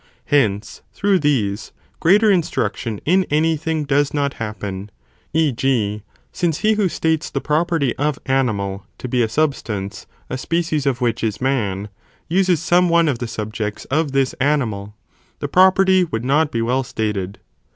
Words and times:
Hence, 0.25 0.81
through 0.93 1.19
these, 1.19 1.71
greater 1.99 2.31
instruction 2.31 2.99
in 3.05 3.23
any 3.29 3.55
thing 3.55 3.83
does 3.83 4.15
not 4.15 4.33
happen, 4.41 4.89
e. 5.31 5.51
g. 5.51 6.01
since 6.31 6.61
he 6.65 6.73
who 6.73 6.89
states 6.89 7.29
the 7.29 7.39
property 7.39 7.95
of 7.97 8.17
animal, 8.25 8.83
to 8.97 9.07
be 9.07 9.21
a 9.21 9.29
substance, 9.29 10.07
a 10.27 10.39
species 10.39 10.87
of 10.87 11.01
which 11.01 11.23
is 11.23 11.39
man, 11.39 11.87
uses 12.27 12.59
some 12.63 12.89
one 12.89 13.07
of 13.07 13.19
the 13.19 13.27
subjects 13.27 13.85
of 13.91 14.11
this 14.11 14.33
(animal), 14.39 14.95
the 15.37 15.47
property 15.47 16.03
would 16.05 16.25
not 16.25 16.51
be 16.51 16.63
well 16.63 16.81
stated. 16.83 17.37